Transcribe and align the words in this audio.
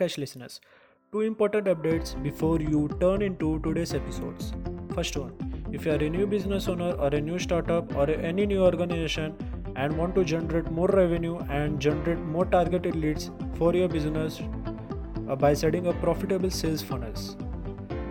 podcast 0.00 0.18
listeners. 0.18 0.60
Two 1.12 1.20
important 1.20 1.66
updates 1.66 2.20
before 2.22 2.60
you 2.60 2.88
turn 3.00 3.22
into 3.22 3.58
today's 3.60 3.94
episodes. 3.94 4.52
First 4.94 5.16
one, 5.16 5.32
if 5.72 5.86
you 5.86 5.92
are 5.92 5.96
a 5.96 6.08
new 6.08 6.26
business 6.26 6.68
owner 6.68 6.92
or 6.92 7.08
a 7.08 7.20
new 7.20 7.38
startup 7.38 7.94
or 7.96 8.08
any 8.10 8.46
new 8.46 8.62
organization 8.62 9.34
and 9.76 9.96
want 9.96 10.14
to 10.14 10.24
generate 10.24 10.70
more 10.70 10.88
revenue 10.88 11.38
and 11.50 11.78
generate 11.80 12.18
more 12.18 12.46
targeted 12.46 12.96
leads 12.96 13.30
for 13.54 13.74
your 13.74 13.88
business 13.88 14.40
uh, 15.28 15.36
by 15.36 15.54
setting 15.54 15.86
up 15.86 16.00
profitable 16.00 16.50
sales 16.50 16.82
funnels. 16.82 17.36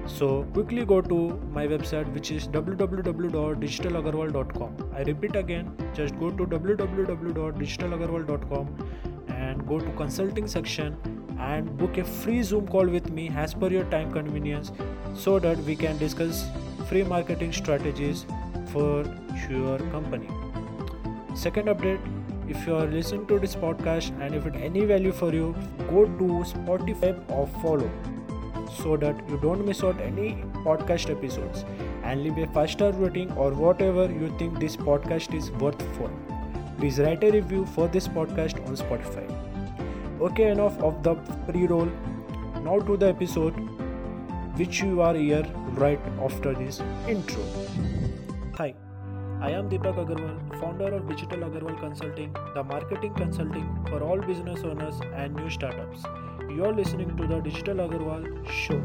So 0.05 0.43
quickly 0.53 0.85
go 0.85 1.01
to 1.01 1.39
my 1.51 1.67
website 1.67 2.11
which 2.13 2.31
is 2.31 2.47
www.digitalagarwal.com. 2.47 4.91
I 4.95 5.01
repeat 5.03 5.35
again, 5.35 5.71
just 5.93 6.17
go 6.19 6.31
to 6.31 6.45
www.digitalagarwal.com 6.45 8.89
and 9.29 9.67
go 9.67 9.79
to 9.79 9.91
consulting 9.91 10.47
section 10.47 10.97
and 11.39 11.77
book 11.77 11.97
a 11.97 12.03
free 12.03 12.41
Zoom 12.43 12.67
call 12.67 12.85
with 12.85 13.09
me 13.11 13.31
as 13.35 13.53
per 13.53 13.69
your 13.69 13.85
time 13.85 14.11
convenience 14.11 14.71
so 15.15 15.39
that 15.39 15.57
we 15.59 15.75
can 15.75 15.97
discuss 15.97 16.45
free 16.87 17.03
marketing 17.03 17.53
strategies 17.53 18.25
for 18.71 19.05
your 19.49 19.79
company. 19.91 20.27
Second 21.35 21.67
update 21.67 21.99
if 22.49 22.65
you 22.65 22.75
are 22.75 22.87
listening 22.87 23.27
to 23.27 23.37
this 23.39 23.55
podcast 23.55 24.19
and 24.21 24.33
if 24.33 24.45
it 24.45 24.55
any 24.55 24.83
value 24.85 25.11
for 25.11 25.31
you, 25.31 25.55
go 25.89 26.05
to 26.05 26.29
Spotify 26.51 27.13
or 27.29 27.45
follow 27.61 27.89
so 28.81 28.97
that 28.97 29.29
you 29.29 29.37
don't 29.37 29.65
miss 29.65 29.83
out 29.83 29.99
any 30.01 30.43
podcast 30.65 31.09
episodes 31.09 31.65
and 32.03 32.23
leave 32.23 32.37
a 32.37 32.47
five 32.47 32.71
star 32.71 32.91
rating 32.93 33.31
or 33.33 33.51
whatever 33.51 34.05
you 34.11 34.33
think 34.39 34.59
this 34.59 34.75
podcast 34.75 35.35
is 35.35 35.51
worth 35.51 35.81
for. 35.97 36.09
Please 36.79 36.99
write 36.99 37.23
a 37.23 37.31
review 37.31 37.65
for 37.67 37.87
this 37.87 38.07
podcast 38.07 38.65
on 38.67 38.75
Spotify. 38.75 39.48
Okay, 40.21 40.49
enough 40.51 40.77
of 40.79 41.01
the 41.01 41.15
pre 41.47 41.65
roll. 41.65 41.89
Now 42.63 42.79
to 42.79 42.97
the 42.97 43.07
episode, 43.07 43.53
which 44.57 44.81
you 44.81 45.01
are 45.01 45.13
here 45.15 45.45
right 45.75 45.99
after 46.21 46.53
this 46.53 46.81
intro. 47.07 47.41
Hi, 48.57 48.73
I 49.39 49.51
am 49.51 49.69
Deepak 49.69 50.01
Agarwal, 50.03 50.59
founder 50.59 50.93
of 50.93 51.07
Digital 51.07 51.39
Agarwal 51.47 51.79
Consulting, 51.79 52.35
the 52.53 52.63
marketing 52.65 53.13
consulting 53.13 53.65
for 53.87 54.03
all 54.03 54.19
business 54.19 54.59
owners 54.65 54.99
and 55.15 55.33
new 55.35 55.49
startups. 55.49 56.03
You 56.49 56.65
are 56.65 56.73
listening 56.73 57.15
to 57.15 57.25
the 57.25 57.39
Digital 57.39 57.77
Agarwal 57.87 58.27
show, 58.49 58.79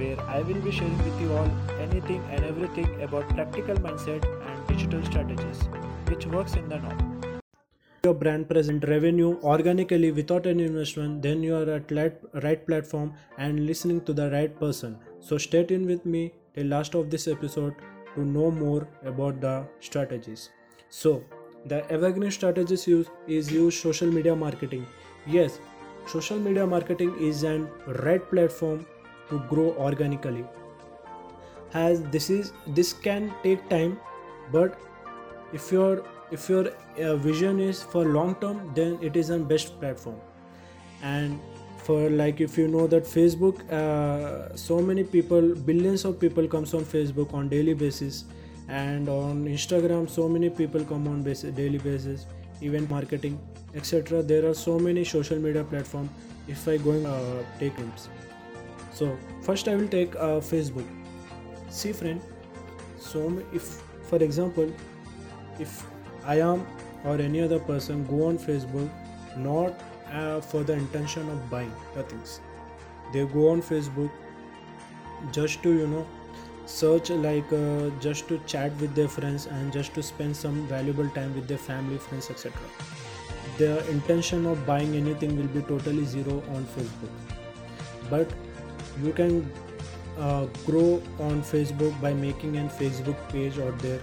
where 0.00 0.18
I 0.22 0.40
will 0.40 0.62
be 0.62 0.70
sharing 0.70 0.96
with 0.96 1.20
you 1.20 1.30
all 1.34 1.50
anything 1.78 2.24
and 2.30 2.42
everything 2.42 3.02
about 3.02 3.28
practical 3.34 3.76
mindset 3.76 4.24
and 4.48 4.66
digital 4.66 5.04
strategies, 5.04 5.62
which 6.06 6.24
works 6.24 6.54
in 6.54 6.70
the 6.70 6.78
now. 6.78 7.33
Your 8.04 8.12
brand 8.12 8.50
present 8.50 8.86
revenue 8.86 9.38
organically 9.42 10.12
without 10.12 10.46
any 10.46 10.64
investment, 10.64 11.22
then 11.22 11.42
you 11.42 11.56
are 11.56 11.70
at 11.70 11.90
right 12.42 12.66
platform 12.66 13.14
and 13.38 13.64
listening 13.64 14.02
to 14.02 14.12
the 14.12 14.30
right 14.30 14.54
person. 14.60 14.98
So 15.20 15.38
stay 15.38 15.64
tuned 15.64 15.86
with 15.86 16.04
me 16.04 16.34
till 16.54 16.66
last 16.66 16.94
of 16.94 17.08
this 17.08 17.26
episode 17.26 17.74
to 18.14 18.22
know 18.22 18.50
more 18.50 18.86
about 19.06 19.40
the 19.40 19.64
strategies. 19.80 20.50
So 20.90 21.24
the 21.64 21.90
evergreen 21.90 22.30
strategies 22.30 22.86
use 22.86 23.06
is 23.26 23.50
use 23.50 23.80
social 23.80 24.08
media 24.08 24.36
marketing. 24.36 24.86
Yes, 25.26 25.58
social 26.06 26.38
media 26.38 26.66
marketing 26.66 27.16
is 27.18 27.42
an 27.42 27.70
right 28.04 28.30
platform 28.30 28.84
to 29.30 29.38
grow 29.48 29.74
organically. 29.78 30.44
As 31.72 32.02
this 32.02 32.28
is 32.28 32.52
this 32.66 32.92
can 32.92 33.32
take 33.42 33.66
time, 33.70 33.98
but 34.52 34.78
if 35.54 35.72
your 35.72 36.04
if 36.30 36.48
your 36.48 36.68
uh, 36.98 37.16
vision 37.16 37.60
is 37.60 37.82
for 37.82 38.04
long 38.04 38.34
term, 38.36 38.72
then 38.74 38.98
it 39.00 39.16
is 39.16 39.30
a 39.30 39.38
best 39.38 39.78
platform. 39.80 40.16
And 41.02 41.40
for 41.84 42.08
like 42.08 42.40
if 42.40 42.56
you 42.56 42.66
know 42.66 42.86
that 42.86 43.04
facebook 43.04 43.58
uh, 43.70 44.56
so 44.56 44.80
many 44.80 45.04
people 45.04 45.54
billions 45.70 46.04
of 46.06 46.18
people 46.18 46.46
comes 46.48 46.72
on 46.72 46.82
facebook 46.82 47.34
on 47.34 47.48
daily 47.48 47.74
basis. 47.74 48.24
And 48.66 49.10
on 49.10 49.44
instagram 49.44 50.08
so 50.08 50.26
many 50.26 50.48
people 50.48 50.82
come 50.84 51.06
on 51.06 51.22
basis, 51.22 51.54
daily 51.54 51.76
basis 51.76 52.24
event 52.62 52.88
marketing 52.88 53.38
etc 53.74 54.22
there 54.22 54.46
are 54.48 54.54
so 54.54 54.78
many 54.78 55.04
social 55.04 55.38
media 55.38 55.64
platform 55.64 56.08
if 56.48 56.66
i 56.66 56.78
going 56.78 57.04
uh, 57.04 57.42
take 57.58 57.76
tips 57.76 58.08
so 58.92 59.18
first 59.42 59.68
i 59.68 59.76
will 59.76 59.88
take 59.88 60.16
uh, 60.16 60.40
facebook. 60.40 60.86
See 61.68 61.92
friend 61.92 62.22
so 62.98 63.42
if 63.52 63.82
for 64.08 64.22
example 64.22 64.72
if 65.58 65.84
i 66.26 66.36
am 66.40 66.66
or 67.04 67.16
any 67.20 67.40
other 67.40 67.58
person 67.58 68.06
go 68.06 68.26
on 68.26 68.38
facebook 68.38 68.90
not 69.36 69.80
uh, 70.12 70.40
for 70.40 70.62
the 70.62 70.72
intention 70.72 71.28
of 71.28 71.50
buying 71.50 71.72
the 71.94 72.02
things. 72.04 72.40
They 73.12 73.24
go 73.24 73.50
on 73.50 73.62
facebook 73.62 74.10
just 75.32 75.62
to 75.62 75.72
you 75.72 75.86
know 75.86 76.06
search 76.66 77.10
like 77.10 77.52
uh, 77.52 77.90
just 78.00 78.28
to 78.28 78.38
chat 78.46 78.72
with 78.80 78.94
their 78.94 79.08
friends 79.08 79.46
and 79.46 79.72
just 79.72 79.94
to 79.94 80.02
spend 80.02 80.36
some 80.36 80.66
valuable 80.66 81.08
time 81.10 81.34
with 81.34 81.46
their 81.48 81.58
family 81.58 81.98
friends 81.98 82.30
etc 82.30 82.52
the 83.58 83.88
intention 83.90 84.46
of 84.46 84.66
buying 84.66 84.96
anything 84.96 85.36
will 85.36 85.52
be 85.56 85.62
totally 85.62 86.04
zero 86.04 86.42
on 86.54 86.64
facebook. 86.64 87.10
But 88.10 88.30
you 89.02 89.12
can 89.12 89.52
uh, 90.18 90.46
grow 90.66 91.02
on 91.18 91.42
facebook 91.42 92.00
by 92.00 92.12
making 92.14 92.56
an 92.56 92.68
facebook 92.68 93.16
page 93.30 93.58
out 93.58 93.78
there 93.78 94.00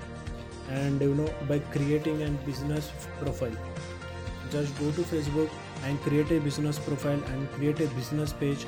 and 0.70 1.02
you 1.02 1.14
know 1.16 1.30
by 1.48 1.60
creating 1.60 2.22
a 2.24 2.30
business 2.50 2.92
profile. 3.20 3.56
Just 4.52 4.78
go 4.80 4.92
to 4.92 5.02
facebook 5.02 5.50
and 5.86 6.00
create 6.02 6.32
a 6.32 6.40
business 6.40 6.80
profile 6.80 7.22
and 7.34 7.52
create 7.52 7.80
a 7.80 7.88
business 8.00 8.34
page 8.34 8.66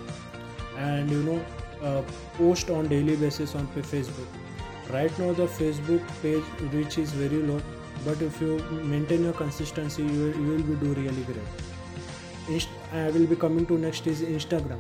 and 0.78 1.10
you 1.10 1.24
know 1.24 1.46
uh, 1.82 2.02
post 2.38 2.70
on 2.70 2.88
daily 2.88 3.16
basis 3.16 3.56
on 3.56 3.68
facebook. 3.68 4.28
Right 4.92 5.18
now 5.20 5.34
the 5.34 5.48
facebook 5.48 6.02
page 6.22 6.44
reach 6.74 6.98
is 6.98 7.12
very 7.12 7.42
low 7.42 7.62
but 8.06 8.22
if 8.22 8.42
you 8.42 8.58
maintain 8.84 9.24
your 9.24 9.34
consistency 9.34 10.04
you 10.04 10.20
will, 10.24 10.36
you 10.42 10.48
will 10.48 10.64
be 10.64 10.76
do 10.76 10.94
really 10.94 11.24
great. 11.24 11.38
Inst- 12.50 12.70
i 12.92 13.10
will 13.10 13.26
be 13.26 13.36
coming 13.36 13.66
to 13.66 13.78
next 13.78 14.06
is 14.08 14.22
instagram. 14.22 14.80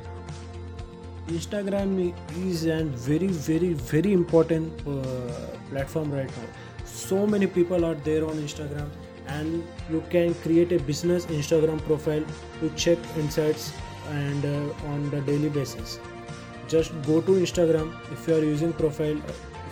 Instagram 1.27 2.13
is 2.45 2.65
a 2.65 2.83
very 2.83 3.27
very 3.27 3.73
very 3.73 4.11
important 4.11 4.81
uh, 4.85 5.01
platform 5.69 6.11
right 6.11 6.29
now 6.37 6.47
so 6.93 7.25
many 7.25 7.47
people 7.47 7.85
are 7.85 7.95
there 8.07 8.23
on 8.25 8.37
instagram 8.47 8.89
and 9.27 9.63
you 9.89 10.03
can 10.09 10.33
create 10.45 10.71
a 10.71 10.79
business 10.79 11.25
instagram 11.37 11.81
profile 11.85 12.23
to 12.59 12.69
check 12.71 12.97
insights 13.17 13.73
and 14.09 14.45
uh, 14.45 14.87
on 14.87 15.09
the 15.11 15.21
daily 15.21 15.49
basis. 15.49 15.99
Just 16.67 16.91
go 17.03 17.21
to 17.21 17.31
instagram 17.31 17.93
if 18.11 18.27
you 18.27 18.35
are 18.35 18.43
using 18.43 18.73
profile. 18.73 19.17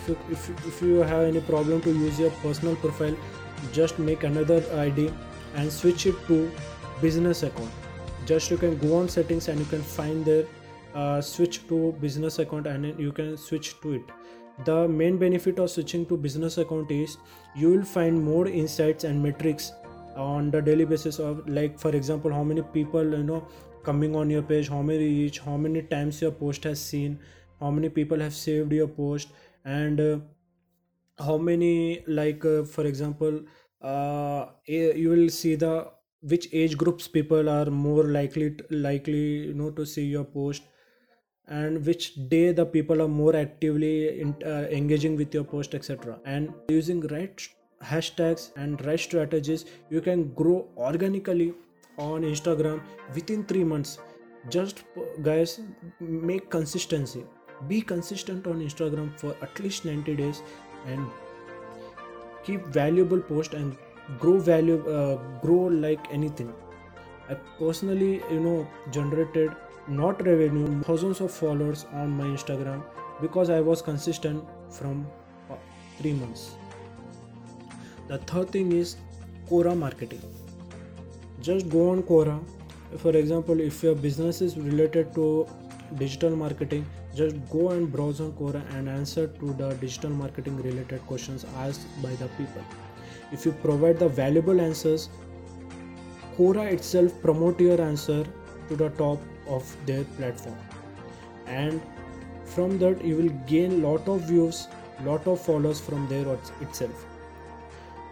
If 0.00 0.08
you, 0.08 0.18
if, 0.30 0.66
if 0.66 0.82
you 0.82 0.96
have 0.96 1.24
any 1.24 1.40
problem 1.40 1.80
to 1.82 1.90
use 1.92 2.18
your 2.18 2.30
personal 2.42 2.74
profile 2.76 3.16
just 3.72 3.98
make 4.00 4.24
another 4.24 4.60
id 4.80 5.12
and 5.54 5.72
switch 5.72 6.06
it 6.06 6.16
to 6.26 6.50
business 7.00 7.44
account. 7.44 7.70
Just 8.26 8.50
you 8.50 8.56
can 8.56 8.76
go 8.78 8.96
on 8.96 9.08
settings 9.08 9.48
and 9.48 9.60
you 9.60 9.64
can 9.66 9.82
find 9.82 10.24
there 10.24 10.46
uh, 10.94 11.20
switch 11.20 11.66
to 11.68 11.92
business 12.00 12.38
account 12.38 12.66
and 12.66 12.98
you 12.98 13.12
can 13.12 13.36
switch 13.36 13.80
to 13.80 13.92
it 13.92 14.02
the 14.64 14.88
main 14.88 15.18
benefit 15.18 15.58
of 15.58 15.70
switching 15.70 16.06
to 16.06 16.16
business 16.16 16.58
account 16.58 16.90
is 16.90 17.16
you 17.54 17.70
will 17.70 17.84
find 17.84 18.22
more 18.22 18.46
insights 18.46 19.04
and 19.04 19.22
metrics 19.22 19.72
on 20.16 20.50
the 20.50 20.60
daily 20.60 20.84
basis 20.84 21.18
of 21.18 21.48
like 21.48 21.78
for 21.78 21.94
example 21.96 22.32
how 22.32 22.42
many 22.42 22.62
people 22.62 23.04
you 23.04 23.22
know 23.22 23.46
coming 23.82 24.14
on 24.14 24.30
your 24.30 24.42
page 24.42 24.68
how 24.68 24.82
many 24.82 25.06
reach 25.06 25.38
how 25.38 25.56
many 25.56 25.82
times 25.82 26.20
your 26.20 26.30
post 26.30 26.64
has 26.64 26.80
seen 26.80 27.18
how 27.60 27.70
many 27.70 27.88
people 27.88 28.20
have 28.20 28.34
saved 28.34 28.72
your 28.72 28.88
post 28.88 29.28
and 29.64 30.00
uh, 30.00 30.18
how 31.18 31.36
many 31.38 32.04
like 32.06 32.44
uh, 32.44 32.62
for 32.64 32.84
example 32.86 33.40
uh, 33.80 34.46
you 34.66 35.08
will 35.08 35.28
see 35.28 35.54
the 35.54 35.90
which 36.20 36.48
age 36.52 36.76
groups 36.76 37.08
people 37.08 37.48
are 37.48 37.66
more 37.66 38.04
likely 38.04 38.50
to, 38.50 38.64
likely 38.70 39.46
you 39.46 39.54
know 39.54 39.70
to 39.70 39.84
see 39.84 40.04
your 40.04 40.24
post 40.24 40.62
and 41.48 41.84
which 41.86 42.14
day 42.28 42.52
the 42.52 42.64
people 42.64 43.02
are 43.02 43.08
more 43.08 43.34
actively 43.36 44.20
in, 44.20 44.34
uh, 44.44 44.66
engaging 44.70 45.16
with 45.16 45.34
your 45.34 45.44
post 45.44 45.74
etc 45.74 46.18
and 46.24 46.52
using 46.68 47.00
right 47.08 47.48
hashtags 47.82 48.50
and 48.56 48.84
right 48.86 49.00
strategies 49.00 49.64
you 49.90 50.00
can 50.00 50.32
grow 50.34 50.68
organically 50.76 51.52
on 51.98 52.22
instagram 52.22 52.80
within 53.14 53.44
3 53.44 53.64
months. 53.64 53.98
Just 54.48 54.84
guys 55.22 55.60
make 56.00 56.50
consistency. 56.50 57.24
Be 57.68 57.80
consistent 57.80 58.46
on 58.46 58.60
instagram 58.60 59.18
for 59.18 59.36
at 59.42 59.60
least 59.60 59.84
90 59.84 60.16
days 60.16 60.42
and 60.86 61.06
keep 62.44 62.64
valuable 62.66 63.20
post 63.20 63.54
and 63.54 63.76
grow 64.18 64.38
value 64.38 64.78
uh, 64.88 65.16
grow 65.40 65.66
like 65.86 66.12
anything. 66.12 66.52
I 67.28 67.34
personally 67.58 68.22
you 68.30 68.40
know 68.40 68.66
generated 68.90 69.52
not 69.88 70.24
revenue 70.24 70.82
thousands 70.82 71.20
of 71.20 71.30
followers 71.30 71.86
on 71.92 72.10
my 72.10 72.24
instagram 72.24 72.82
because 73.20 73.50
i 73.50 73.60
was 73.60 73.82
consistent 73.82 74.44
from 74.70 75.06
uh, 75.50 75.54
3 75.98 76.12
months. 76.14 76.56
The 78.08 78.18
third 78.18 78.50
thing 78.50 78.72
is 78.72 78.96
quora 79.48 79.76
marketing. 79.76 80.22
Just 81.40 81.68
go 81.68 81.90
on 81.90 82.02
quora. 82.02 82.40
For 82.98 83.16
example 83.16 83.60
if 83.60 83.82
your 83.82 83.94
business 83.94 84.40
is 84.40 84.56
related 84.56 85.14
to 85.14 85.46
digital 85.96 86.36
marketing 86.36 86.84
just 87.14 87.36
go 87.50 87.70
and 87.70 87.90
browse 87.92 88.20
on 88.20 88.32
quora 88.32 88.62
and 88.74 88.88
answer 88.88 89.26
to 89.26 89.52
the 89.54 89.74
digital 89.74 90.10
marketing 90.10 90.56
related 90.62 91.06
questions 91.06 91.44
asked 91.56 91.86
by 92.02 92.14
the 92.22 92.28
people. 92.38 92.62
If 93.30 93.44
you 93.46 93.52
provide 93.52 93.98
the 93.98 94.08
valuable 94.08 94.60
answers 94.60 95.08
quora 96.36 96.70
itself 96.72 97.20
promote 97.20 97.60
your 97.60 97.80
answer 97.80 98.24
to 98.68 98.76
the 98.76 98.88
top 98.90 99.18
of 99.46 99.76
their 99.86 100.04
platform. 100.04 100.58
And 101.46 101.80
from 102.44 102.78
that 102.78 103.04
you 103.04 103.16
will 103.16 103.30
gain 103.46 103.82
lot 103.82 104.08
of 104.08 104.22
views 104.22 104.68
lot 105.04 105.26
of 105.26 105.40
followers 105.40 105.80
from 105.80 106.08
there 106.08 106.26
itself. 106.60 107.06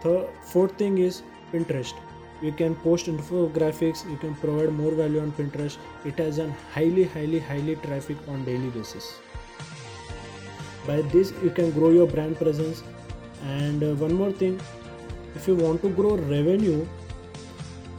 The 0.02 0.28
fourth 0.42 0.76
thing 0.76 0.98
is 0.98 1.22
pinterest. 1.52 1.94
You 2.42 2.52
can 2.52 2.74
post 2.74 3.06
infographics 3.06 4.08
you 4.10 4.16
can 4.16 4.34
provide 4.34 4.72
more 4.72 4.92
value 4.92 5.20
on 5.20 5.32
pinterest. 5.32 5.78
It 6.04 6.18
has 6.18 6.38
a 6.38 6.50
highly 6.72 7.04
highly 7.04 7.38
highly 7.38 7.76
traffic 7.76 8.16
on 8.28 8.44
daily 8.44 8.70
basis. 8.70 9.18
By 10.86 11.02
this 11.02 11.32
you 11.42 11.50
can 11.50 11.70
grow 11.70 11.90
your 11.90 12.06
brand 12.06 12.38
presence. 12.38 12.82
And 13.44 13.82
uh, 13.82 13.94
one 13.94 14.14
more 14.14 14.32
thing 14.32 14.60
if 15.34 15.46
you 15.46 15.54
want 15.54 15.80
to 15.82 15.90
grow 15.90 16.16
revenue 16.16 16.86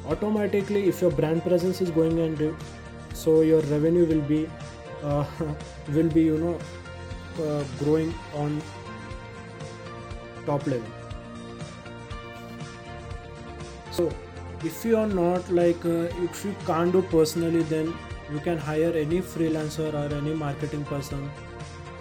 automatically 0.08 0.88
if 0.90 1.02
your 1.02 1.12
brand 1.12 1.44
presence 1.44 1.82
is 1.82 1.90
going 1.92 2.20
and 2.20 2.56
so 3.24 3.42
your 3.42 3.62
revenue 3.72 4.06
will 4.12 4.24
be 4.34 4.40
uh, 5.04 5.26
will 5.96 6.10
be 6.10 6.24
you 6.24 6.38
know 6.38 6.58
uh, 7.46 7.64
growing 7.80 8.14
on 8.34 8.62
top 10.46 10.66
level. 10.66 10.88
So 13.92 14.10
if 14.64 14.84
you 14.86 14.98
are 14.98 15.08
not 15.08 15.52
like 15.52 15.86
uh, 15.86 16.26
if 16.30 16.44
you 16.46 16.56
can't 16.66 16.92
do 16.92 17.02
personally 17.14 17.64
then 17.76 17.94
you 18.32 18.40
can 18.40 18.58
hire 18.58 18.92
any 19.06 19.22
freelancer 19.22 19.94
or 20.02 20.16
any 20.16 20.34
marketing 20.34 20.86
person 20.86 21.30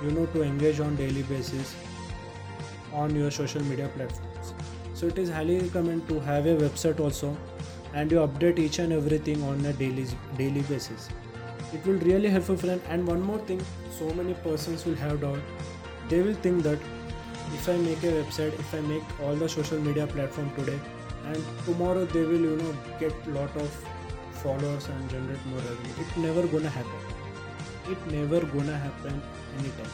you 0.02 0.10
know 0.10 0.26
to 0.34 0.42
engage 0.42 0.80
on 0.80 0.96
daily 0.96 1.22
basis 1.34 1.74
on 2.92 3.14
your 3.14 3.30
social 3.30 3.62
media 3.64 3.88
platforms. 3.96 4.54
So 4.94 5.06
it 5.06 5.18
is 5.18 5.30
highly 5.30 5.58
recommended 5.58 6.08
to 6.08 6.20
have 6.20 6.46
a 6.46 6.56
website 6.56 7.00
also 7.00 7.36
and 7.92 8.10
you 8.10 8.18
update 8.18 8.58
each 8.58 8.78
and 8.78 8.92
everything 8.92 9.42
on 9.42 9.64
a 9.66 9.72
daily 9.72 10.06
daily 10.36 10.62
basis. 10.62 11.08
It 11.72 11.84
will 11.86 11.98
really 12.10 12.28
help 12.28 12.44
for 12.44 12.56
friend. 12.56 12.80
And 12.88 13.06
one 13.06 13.20
more 13.20 13.38
thing 13.38 13.60
so 13.98 14.12
many 14.14 14.34
persons 14.34 14.84
will 14.84 14.96
have 14.96 15.20
doubt. 15.20 15.38
They 16.08 16.22
will 16.22 16.34
think 16.34 16.62
that 16.64 16.78
if 17.54 17.68
i 17.68 17.76
make 17.76 18.02
a 18.08 18.10
website 18.16 18.58
if 18.64 18.74
i 18.74 18.80
make 18.88 19.02
all 19.22 19.34
the 19.34 19.48
social 19.48 19.80
media 19.86 20.06
platform 20.06 20.50
today 20.58 20.78
and 21.26 21.48
tomorrow 21.64 22.04
they 22.04 22.22
will 22.22 22.44
you 22.48 22.56
know 22.60 22.74
get 23.00 23.28
lot 23.38 23.56
of 23.56 23.78
followers 24.42 24.86
and 24.88 25.10
generate 25.10 25.44
more 25.46 25.58
revenue. 25.58 25.94
It 26.00 26.16
never 26.16 26.46
gonna 26.46 26.70
happen. 26.70 27.00
It 27.90 28.06
never 28.12 28.40
gonna 28.46 28.76
happen 28.76 29.20
anytime. 29.58 29.92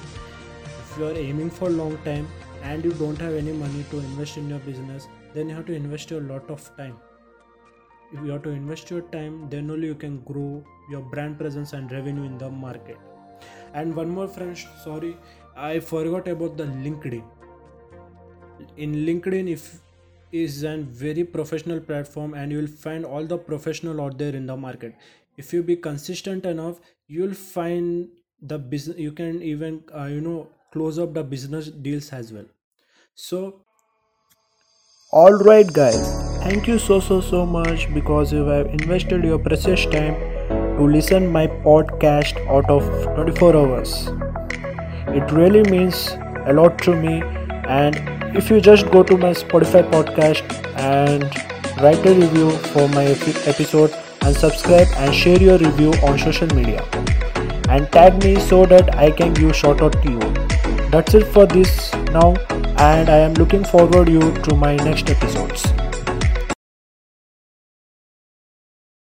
If 0.82 0.98
you 0.98 1.06
are 1.06 1.16
aiming 1.24 1.50
for 1.50 1.70
long 1.70 1.98
time 2.04 2.28
and 2.62 2.84
you 2.84 2.92
don't 2.92 3.20
have 3.20 3.34
any 3.34 3.52
money 3.52 3.84
to 3.90 3.98
invest 3.98 4.36
in 4.36 4.48
your 4.48 4.60
business 4.60 5.08
then 5.34 5.48
you 5.48 5.54
have 5.54 5.66
to 5.66 5.74
invest 5.74 6.12
a 6.12 6.20
lot 6.20 6.48
of 6.50 6.70
time 6.76 6.96
if 8.12 8.24
you 8.24 8.30
have 8.30 8.42
to 8.42 8.50
invest 8.50 8.90
your 8.90 9.02
time 9.14 9.48
then 9.50 9.70
only 9.70 9.86
you 9.86 9.94
can 9.94 10.20
grow 10.20 10.64
your 10.90 11.00
brand 11.00 11.38
presence 11.38 11.72
and 11.72 11.90
revenue 11.92 12.24
in 12.24 12.38
the 12.38 12.50
market. 12.50 12.98
And 13.74 13.94
one 13.94 14.10
more 14.10 14.28
friend 14.28 14.56
sorry 14.84 15.16
i 15.56 15.80
forgot 15.80 16.28
about 16.28 16.56
the 16.56 16.64
linkedin. 16.64 17.24
In 18.76 18.94
linkedin 19.06 19.50
if 19.50 19.80
is 20.32 20.62
a 20.64 20.76
very 20.78 21.24
professional 21.24 21.80
platform 21.80 22.34
and 22.34 22.52
you 22.52 22.58
will 22.58 22.66
find 22.66 23.04
all 23.04 23.24
the 23.24 23.38
professional 23.38 24.00
out 24.00 24.18
there 24.18 24.34
in 24.34 24.46
the 24.46 24.56
market. 24.56 24.94
If 25.36 25.52
you 25.52 25.62
be 25.62 25.76
consistent 25.76 26.46
enough 26.46 26.80
you'll 27.08 27.34
find 27.34 28.08
the 28.42 28.58
business 28.58 28.98
you 28.98 29.12
can 29.12 29.42
even 29.42 29.82
uh, 29.94 30.04
you 30.04 30.20
know 30.20 30.48
close 30.72 30.98
up 30.98 31.14
the 31.14 31.24
business 31.24 31.68
deals 31.68 32.12
as 32.12 32.32
well. 32.32 32.46
So 33.14 33.62
all 35.12 35.32
right 35.32 35.72
guys 35.72 36.25
thank 36.46 36.68
you 36.68 36.78
so 36.78 36.96
so 37.04 37.16
so 37.20 37.38
much 37.52 37.84
because 37.92 38.32
you 38.32 38.42
have 38.46 38.66
invested 38.74 39.24
your 39.28 39.36
precious 39.46 39.84
time 39.94 40.18
to 40.50 40.84
listen 40.90 41.24
my 41.36 41.44
podcast 41.64 42.36
out 42.56 42.68
of 42.74 42.84
24 43.14 43.56
hours 43.60 43.94
it 45.20 45.32
really 45.38 45.62
means 45.70 46.02
a 46.52 46.52
lot 46.58 46.78
to 46.84 46.94
me 47.00 47.14
and 47.78 47.98
if 48.40 48.48
you 48.48 48.60
just 48.60 48.92
go 48.92 49.02
to 49.02 49.16
my 49.24 49.30
Spotify 49.40 49.82
podcast 49.94 50.54
and 50.82 51.24
write 51.82 52.06
a 52.12 52.14
review 52.20 52.52
for 52.74 52.86
my 52.90 53.06
episode 53.54 53.96
and 54.20 54.36
subscribe 54.36 54.94
and 54.98 55.12
share 55.22 55.42
your 55.46 55.58
review 55.58 55.94
on 56.10 56.16
social 56.26 56.54
media 56.60 56.84
and 57.70 57.90
tag 57.90 58.22
me 58.22 58.36
so 58.52 58.64
that 58.66 58.94
I 59.06 59.10
can 59.10 59.34
give 59.34 59.56
shout 59.56 59.82
out 59.82 60.00
to 60.04 60.12
you. 60.12 60.20
That's 60.94 61.14
it 61.14 61.26
for 61.38 61.44
this 61.46 61.92
now 62.20 62.30
and 62.92 63.10
I 63.16 63.18
am 63.26 63.34
looking 63.34 63.64
forward 63.64 64.08
you 64.08 64.32
to 64.44 64.54
my 64.54 64.76
next 64.76 65.10
episodes. 65.10 65.85